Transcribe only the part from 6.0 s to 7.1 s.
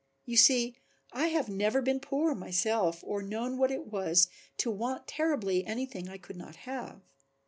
I could not have."